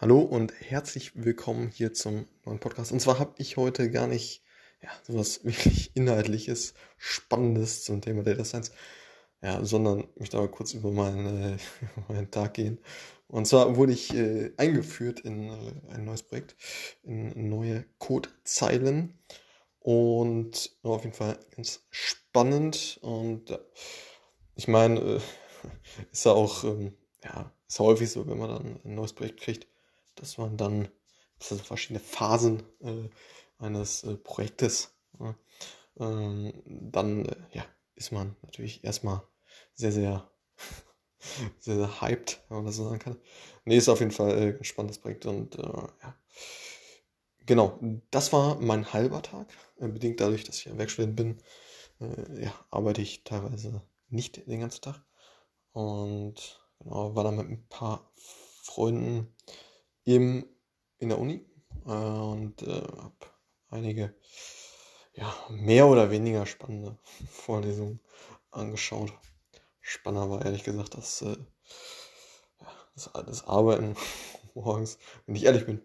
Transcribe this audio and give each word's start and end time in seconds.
Hallo 0.00 0.20
und 0.20 0.54
herzlich 0.58 1.12
willkommen 1.14 1.68
hier 1.68 1.92
zum 1.92 2.26
neuen 2.46 2.58
Podcast. 2.58 2.90
Und 2.90 3.00
zwar 3.00 3.18
habe 3.18 3.34
ich 3.36 3.58
heute 3.58 3.90
gar 3.90 4.06
nicht 4.06 4.42
ja, 4.82 4.88
sowas 5.06 5.44
wirklich 5.44 5.94
Inhaltliches, 5.94 6.72
Spannendes 6.96 7.84
zum 7.84 8.00
Thema 8.00 8.22
Data 8.22 8.42
Science, 8.46 8.72
ja, 9.42 9.62
sondern 9.62 10.08
möchte 10.16 10.38
aber 10.38 10.50
kurz 10.50 10.72
über 10.72 10.90
meinen, 10.90 11.26
äh, 11.26 11.56
meinen 12.08 12.30
Tag 12.30 12.54
gehen. 12.54 12.78
Und 13.28 13.46
zwar 13.46 13.76
wurde 13.76 13.92
ich 13.92 14.14
äh, 14.14 14.52
eingeführt 14.56 15.20
in 15.20 15.50
äh, 15.50 15.92
ein 15.92 16.06
neues 16.06 16.22
Projekt, 16.22 16.56
in 17.02 17.50
neue 17.50 17.84
Codezeilen. 17.98 19.18
Und 19.80 20.78
ja, 20.82 20.90
auf 20.92 21.04
jeden 21.04 21.14
Fall 21.14 21.38
ganz 21.54 21.84
spannend. 21.90 22.98
Und 23.02 23.60
ich 24.54 24.66
meine, 24.66 24.98
äh, 24.98 25.20
ist 26.10 26.24
ja 26.24 26.32
auch, 26.32 26.64
ähm, 26.64 26.94
ja, 27.22 27.52
ist 27.68 27.80
häufig 27.80 28.10
so, 28.10 28.26
wenn 28.26 28.38
man 28.38 28.48
dann 28.48 28.80
ein 28.82 28.94
neues 28.94 29.12
Projekt 29.12 29.40
kriegt, 29.40 29.66
dass 30.16 30.38
man 30.38 30.56
dann, 30.56 30.88
das 31.38 31.60
verschiedene 31.62 32.00
Phasen 32.00 32.62
äh, 32.80 33.08
eines 33.58 34.04
äh, 34.04 34.16
Projektes, 34.16 34.94
äh, 35.20 35.32
dann 35.96 37.24
äh, 37.26 37.36
ja, 37.52 37.64
ist 37.94 38.12
man 38.12 38.36
natürlich 38.42 38.84
erstmal 38.84 39.22
sehr, 39.74 39.92
sehr, 39.92 40.30
sehr, 41.58 41.76
sehr 41.76 42.00
hyped, 42.00 42.42
wenn 42.48 42.58
man 42.58 42.66
das 42.66 42.76
so 42.76 42.84
sagen 42.84 42.98
kann. 42.98 43.16
Nee, 43.64 43.76
ist 43.76 43.88
auf 43.88 44.00
jeden 44.00 44.12
Fall 44.12 44.30
äh, 44.30 44.58
ein 44.58 44.64
spannendes 44.64 44.98
Projekt 44.98 45.26
und 45.26 45.58
äh, 45.58 45.62
ja. 45.62 46.16
Genau, 47.46 47.78
das 48.10 48.32
war 48.32 48.56
mein 48.60 48.92
halber 48.92 49.22
Tag. 49.22 49.48
Äh, 49.78 49.88
bedingt 49.88 50.20
dadurch, 50.20 50.44
dass 50.44 50.58
ich 50.58 50.68
ein 50.68 50.78
Werkstudent 50.78 51.16
bin, 51.16 51.38
ja, 52.40 52.52
arbeite 52.70 53.02
ich 53.02 53.24
teilweise 53.24 53.82
nicht 54.08 54.46
den 54.46 54.60
ganzen 54.60 54.80
Tag. 54.80 55.04
Und 55.72 56.60
genau, 56.78 57.14
war 57.14 57.24
dann 57.24 57.36
mit 57.36 57.48
ein 57.48 57.66
paar 57.68 58.10
Freunden 58.62 59.34
im, 60.04 60.46
in 60.98 61.08
der 61.08 61.18
Uni 61.18 61.44
äh, 61.86 61.90
und 61.90 62.62
äh, 62.62 62.82
habe 62.82 63.14
einige 63.70 64.14
ja, 65.14 65.34
mehr 65.50 65.86
oder 65.86 66.10
weniger 66.10 66.46
spannende 66.46 66.98
Vorlesungen 67.30 68.00
angeschaut. 68.50 69.12
Spannender 69.80 70.30
war 70.30 70.44
ehrlich 70.44 70.64
gesagt 70.64 70.94
das, 70.94 71.22
äh, 71.22 71.36
das, 72.94 73.10
das 73.12 73.44
Arbeiten 73.44 73.96
morgens, 74.54 74.98
wenn 75.26 75.36
ich 75.36 75.44
ehrlich 75.44 75.66
bin. 75.66 75.82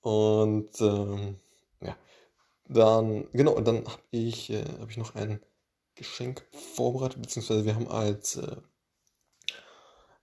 Und 0.00 0.80
ähm, 0.80 1.40
ja, 1.80 1.96
dann, 2.68 3.28
genau, 3.32 3.60
dann 3.60 3.86
habe 3.86 4.02
ich, 4.10 4.50
äh, 4.50 4.64
hab 4.80 4.90
ich 4.90 4.96
noch 4.96 5.14
ein 5.14 5.40
Geschenk 5.94 6.46
vorbereitet, 6.52 7.22
beziehungsweise 7.22 7.64
wir 7.64 7.74
haben 7.74 7.88
als, 7.88 8.36
äh, 8.36 8.56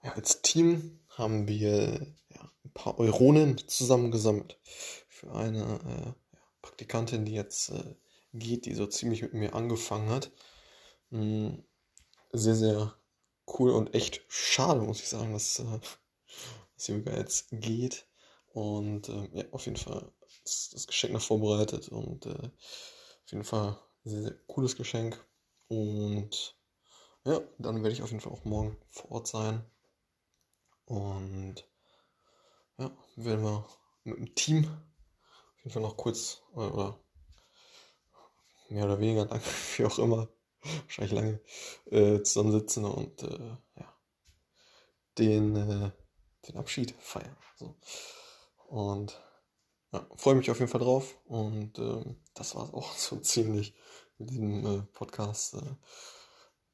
ja, 0.03 0.14
als 0.14 0.42
Team 0.42 1.00
haben 1.09 1.47
wir 1.47 2.06
paar 2.74 3.00
Euronen 3.00 3.58
zusammengesammelt 3.68 4.60
für 5.08 5.32
eine 5.34 5.62
äh, 5.62 6.14
Praktikantin, 6.62 7.26
die 7.26 7.34
jetzt 7.34 7.70
äh, 7.70 7.96
geht, 8.34 8.66
die 8.66 8.74
so 8.74 8.88
ziemlich 8.88 9.22
mit 9.22 9.34
mir 9.34 9.54
angefangen 9.54 10.10
hat. 10.10 10.32
Mhm. 11.10 11.64
Sehr, 12.32 12.56
sehr 12.56 12.98
cool 13.60 13.72
und 13.72 13.94
echt 13.94 14.24
schade, 14.28 14.82
muss 14.82 15.00
ich 15.00 15.10
sagen, 15.10 15.34
dass, 15.34 15.60
äh, 15.60 15.80
dass 16.76 16.88
Yoga 16.88 17.16
jetzt 17.16 17.48
geht. 17.52 18.08
Und 18.48 19.10
äh, 19.10 19.30
ja, 19.34 19.46
auf 19.52 19.66
jeden 19.66 19.78
Fall 19.78 20.12
ist 20.44 20.74
das 20.74 20.88
Geschenk 20.88 21.14
noch 21.14 21.22
vorbereitet 21.22 21.90
und 21.90 22.26
äh, 22.26 22.30
auf 22.30 23.32
jeden 23.32 23.44
Fall 23.44 23.80
sehr, 24.04 24.22
sehr 24.22 24.36
cooles 24.48 24.76
Geschenk. 24.76 25.24
Und 25.68 26.56
ja, 27.26 27.42
dann 27.58 27.84
werde 27.84 27.94
ich 27.94 28.02
auf 28.02 28.10
jeden 28.10 28.22
Fall 28.22 28.34
auch 28.34 28.46
morgen 28.46 28.78
vor 28.90 29.12
Ort 29.12 29.28
sein. 29.28 29.64
Und 30.86 31.68
ja, 32.78 32.92
werden 33.16 33.44
wir 33.44 33.66
mit 34.04 34.18
dem 34.18 34.36
Team 34.36 34.66
auf 34.66 35.64
jeden 35.64 35.72
Fall 35.72 35.82
noch 35.82 35.98
kurz 35.98 36.42
äh, 36.53 36.59
oder 36.59 37.00
mehr 38.70 38.86
oder 38.86 39.00
weniger 39.00 39.25
lang, 39.30 39.42
wie 39.78 39.86
auch 39.86 40.00
immer, 40.00 40.28
wahrscheinlich 40.62 41.14
lange, 41.14 41.40
äh, 41.92 42.22
zusammensitzen 42.24 42.86
und 42.86 43.24
äh, 43.24 43.58
ja, 43.75 43.94
den, 45.18 45.56
äh, 45.56 45.92
den 46.47 46.58
Abschied 46.58 46.94
feiern. 47.00 47.38
So. 47.58 47.75
Und 48.68 49.22
ja, 49.92 50.06
freue 50.16 50.36
mich 50.36 50.50
auf 50.50 50.59
jeden 50.59 50.72
Fall 50.72 50.81
drauf. 50.81 51.16
Und 51.26 51.78
ähm, 51.78 52.20
das 52.34 52.56
war 52.56 52.66
es 52.66 52.74
auch 52.74 52.94
so 52.97 53.18
ziemlich 53.18 53.74
mit 54.18 54.31
diesem 54.31 54.66
äh, 54.66 54.81
Podcast. 54.94 55.56
Äh, 55.56 55.76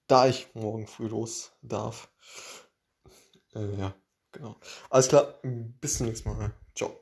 da 0.07 0.27
ich 0.27 0.53
morgen 0.55 0.87
früh 0.87 1.07
los 1.07 1.51
darf. 1.61 2.09
Äh, 3.53 3.75
ja, 3.77 3.95
genau. 4.31 4.55
Alles 4.89 5.07
klar, 5.07 5.39
bis 5.43 5.97
zum 5.97 6.07
nächsten 6.07 6.29
Mal. 6.29 6.51
Ciao. 6.75 6.99